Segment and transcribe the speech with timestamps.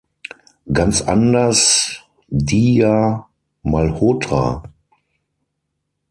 [0.73, 1.99] Ganz anders
[2.29, 3.29] Diya
[3.61, 4.63] Malhotra.